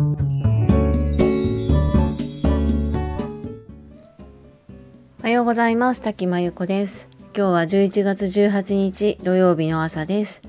[0.00, 0.02] お
[5.22, 6.00] はようございます。
[6.00, 7.06] 滝真由子です。
[7.36, 10.40] 今日は11月18日土曜日の朝です。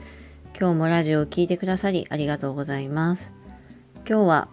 [0.58, 3.29] 今日もラジオを聴いてくださりありがとうございます。
[4.08, 4.47] 今日は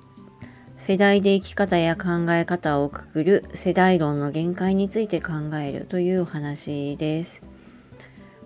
[0.84, 7.40] 世代で生き方や考え方をくくる世代論の限界について考えるというお話です。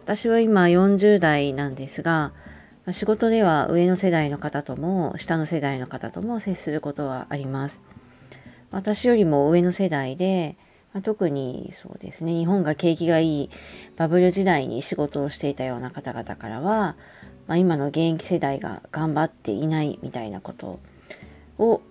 [0.02, 2.34] 私は今40代なんですが
[2.90, 7.80] 仕事では上の世代の方とも下の世代の方とも接することはあります
[8.72, 10.56] 私よりも上の世代で
[10.92, 13.50] まあ特にそうですね日本が景気がいい
[13.96, 16.96] バブル時代に仕事をしていたような方々からは、
[17.46, 20.80] まあ、今の現役世代が頑張っていないみたいなこと
[21.58, 21.82] を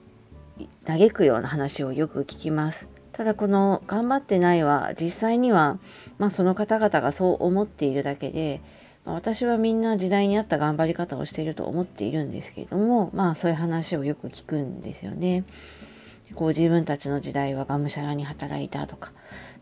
[0.86, 2.90] 嘆くような話をよく聞きます。
[3.14, 5.80] ただこの頑張ってないは実際には、
[6.18, 8.62] まあ、その方々がそう思っているだけで、
[9.06, 15.44] まあ、私はみんな時代に合った頑張り方をしていると思っているんですけれどもまあそういう話をよく聞くんですよね。
[16.36, 19.12] こう自分たちの時代はがむしゃらに働いたとか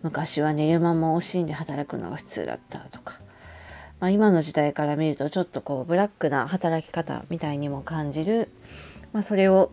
[0.03, 3.17] 昔は寝る間も惜しんで働くのが普通だったとか、
[3.99, 8.49] まあ、今の時代から見るとちょっとこうブラックな働き方みたいにも感じる、
[9.13, 9.71] まあ、それを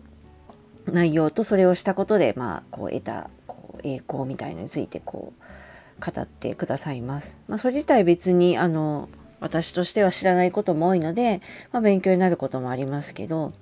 [0.87, 7.35] 内容とそれをしたことで、まあ、こう得たこう栄光みたいのについてこう語ってくださいます。
[7.47, 9.09] まあ、それ自体別にあの
[9.39, 13.53] 私としては知らないことも多いので、まあ、勉強になることもありますけど、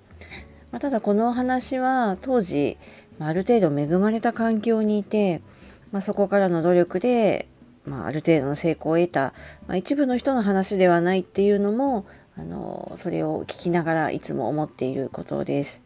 [0.72, 2.78] まあ、ただこの話は当時
[3.20, 5.42] ある程度恵まれた環境にいて、
[5.92, 7.48] まあ、そこからの努力で、
[7.86, 9.34] まあ、る程度の成功を得た、
[9.68, 12.06] ま、一部の人の話ではないっていうのも
[12.38, 15.82] あのそれを聞きながらいつも思っていることです。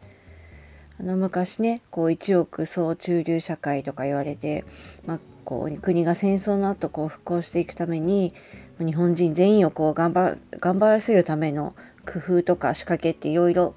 [0.98, 4.64] あの昔ねこう一億総中流社会とか言われて、
[5.06, 8.34] まあ、こう国が戦争の後こう復興していくために
[8.84, 11.74] 日本人全員をこう頑張頑張らせるための
[12.06, 13.74] 工夫とか仕掛けっていろいろ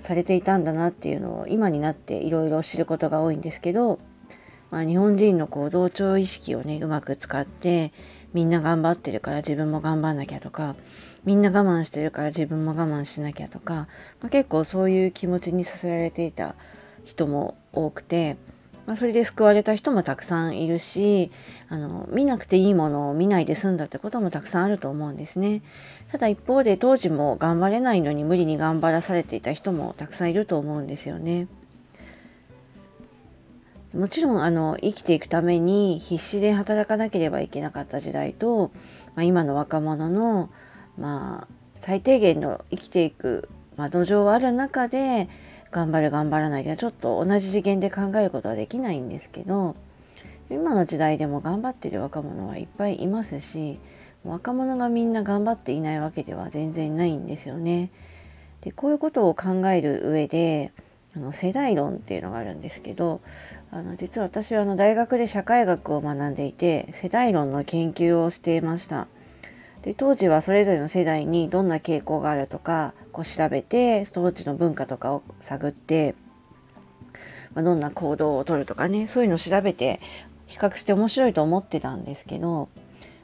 [0.00, 4.00] されていたんだなっていうのを今になっていろいろ知ることが多いんですけど、
[4.70, 7.92] まあ、日本人のこう同調意識をねうまく使って
[8.32, 10.76] みんな頑張ってるから自分も頑張んなきゃとか
[11.24, 13.88] みんな我慢してるから自分も我慢しなきゃとか、ま
[14.26, 16.54] あ、結構そういう気持ちにさせられていた
[17.04, 18.36] 人も多くて、
[18.90, 21.30] まあ、それで救われた人もたくさんいるし
[21.68, 25.62] あの見なくていいものを見ないで済んだってこともたくさんあると思うんですね。
[26.10, 31.46] ただ一方で当時も頑張れないのに無理に頑張らされていた人もたくさんいると思うんですよね。
[33.94, 38.72] もちろんあの生きていくために必死で働かなければいけなかった時代と、
[39.14, 40.50] まあ、今の若者の
[40.98, 45.28] まあ、最低限の生きていく、まあ、土壌はある中で
[45.70, 49.76] 頑張る頑張らないではちょっと同じ次元で考えることはできないんですけど
[50.50, 53.78] 今の時代でも頑張ってる若者はいっぱいいますし
[54.24, 57.90] 若者がみんな頑張っていないわけでは全然ないんですよね。
[58.60, 60.72] でこういうことを考える上で
[61.16, 63.20] あの世代論っていうのがあるんですけど
[63.70, 69.06] あの実は私はあの大学で社会学を学んでいて世代論の研究をしていました。
[69.82, 76.14] で当時はそれぞれの世代にどんな傾向があるとかこう調べて当時の文化とかを探って、
[77.54, 80.00] まあ、どんな行動をとるとかねそういうのを調べて
[80.46, 82.68] 比較して面白いと思ってたんですけど、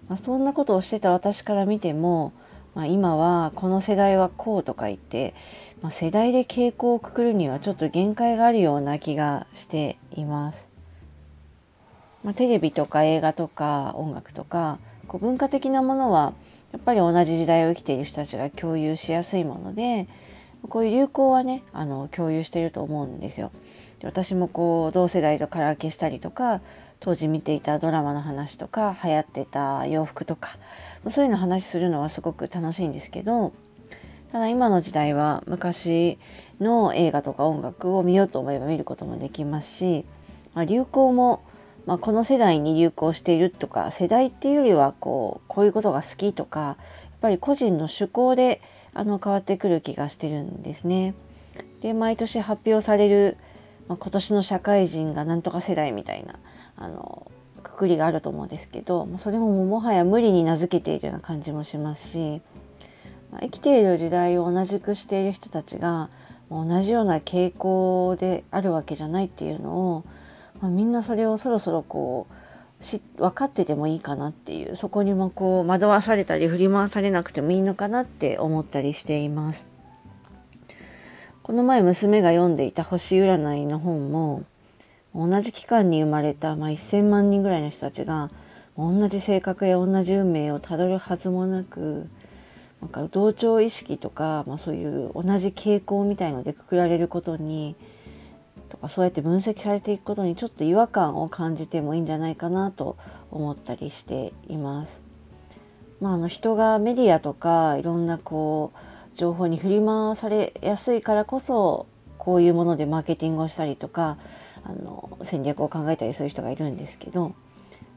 [0.08, 2.32] まあ、そんなことをしてた私から見ても、
[2.74, 5.34] まあ、今はこの世代はこうとか言って、
[5.82, 10.65] ま、世代で傾向をくくるにはちょっと限界があるような気がしています。
[12.26, 16.34] まあ、テレビとか映画とか音楽とかこう文化的なものは
[16.72, 20.08] やっぱり同じ時代を生きている人たちが共有しやすいもので
[20.68, 23.52] こういう流行はねあの共有してると思うんですよ。
[24.00, 26.60] で私もこう同世代とカラオケしたりとか
[26.98, 30.58] 当時見ていたドラマの話とか流行ってた洋服とか
[31.14, 33.52] そういうの話するのはすごく楽しいんですけど
[34.32, 36.18] ただ今の時代は昔
[36.58, 40.04] の映画とか音楽を見ようと思えば見ることもできますし、
[40.54, 41.44] まあ、流行も
[41.86, 46.76] まあ、この世代に流行しているとか世代っていうよりはこうこういうことが好きとかやっ
[47.20, 48.60] ぱり個人の趣向で
[48.92, 51.14] あの変わってくる気がしてるんですね。
[51.80, 53.36] で毎年発表される、
[53.88, 56.38] まあ、今年の社会人がなんとか世代みたいな
[56.76, 57.30] あの
[57.62, 62.42] くくりがあると思うんですけどそれももはや無理に名付けているような感じもしますし、
[63.30, 66.10] まあ、生きている時代を同じくしている人たちが
[66.50, 70.04] 同じような傾向であるわけじゃないっていうのを
[70.60, 79.68] まあ、みんなそれをそろそろこうし分かっててもいいかなっていうそこにもこう惑わされたり振り回されなくてもいいのかなって思ったりしています。
[81.42, 84.42] この前娘が読んでいた星占いの本も
[85.14, 88.30] 同じ期間に生まれた、まあ、1,000万人ぐらいの人たちが
[88.76, 92.08] 同じ性格や同じ運命をたどるはずもなく
[92.82, 97.74] なんか同調意識とか、まあ、そういう同じ傾向みたいのでくくられることに
[98.68, 102.96] とかそうやって分析されていくことにちょっと違和感を感じてもいいんじゃないかなと
[103.30, 105.00] 思ったりしています。
[106.00, 111.86] まあ、あの人がメディアとかいろんなこう情報に振り回されやすいからこそ
[112.18, 114.18] こういうものでマーケティングをしたりとか
[114.62, 117.34] あの戦略を考えたりする人がいるんですけど、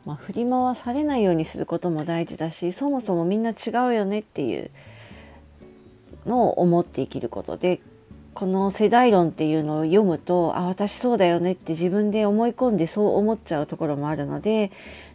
[0.06, 4.72] まあ、振り回されないようにすることも大事だしそもそもみんな違うよねっていう
[6.26, 7.82] のを思って生きることで
[8.34, 14.72] この世代論っていうのを読むとあ私そうだよねって自分で思い込んでそう思っちゃうところもあるので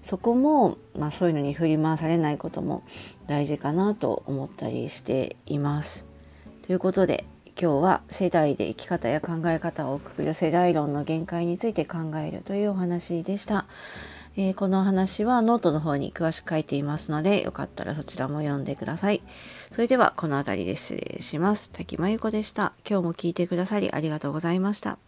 [0.09, 2.85] そこも、まあ、そういうのに振り回されないことも
[3.27, 6.05] 大事かなと思ったりしています。
[6.67, 7.25] ということで
[7.61, 13.67] 今日は世代で生き方や考え方をくくる世代論の限界について考えるというお話でした。
[14.37, 19.23] えー、この話はノートの方に詳しく書いていますので、よかったらそちらも読んでください。
[19.73, 21.71] それではこの辺りで失礼します。
[21.73, 22.73] 滝真由子でした。
[22.89, 24.99] 今日も聞いてくださりありがとうございました。